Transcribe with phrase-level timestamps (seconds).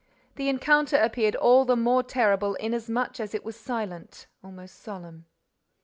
[0.35, 5.27] The encounter appeared all the more terrible inasmuch as it was silent, almost solemn.